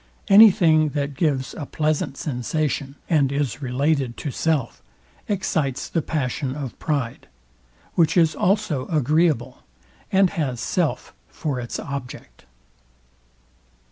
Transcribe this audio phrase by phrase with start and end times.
[0.29, 4.81] Any thing, that gives a pleasant sensation, and is related to self,
[5.27, 7.27] excites the passion of pride,
[7.93, 9.59] which is also agreeable,
[10.11, 12.45] and has self for its object.